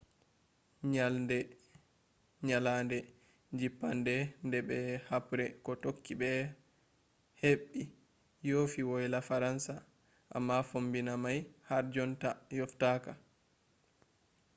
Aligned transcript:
nyalade 2.49 2.97
jippande 3.59 4.15
nde 4.45 4.59
be 4.67 4.77
habre 5.09 5.45
ko 5.65 5.71
tokki 5.83 6.13
be 6.21 6.29
heɓɓi 7.41 7.81
yofi 8.49 8.81
woyla 8.89 9.19
faransa. 9.29 9.75
amma 10.35 10.55
fombina 10.69 11.13
mai 11.23 11.39
har 11.69 11.83
jonta 11.93 12.29
yoftaka 12.57 13.11